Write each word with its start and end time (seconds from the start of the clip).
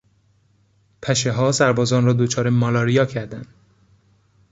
پشهها 1.01 1.51
سربازان 1.51 2.05
را 2.05 2.13
دچار 2.13 2.49
مالاریا 2.49 3.05
کردند. 3.05 3.53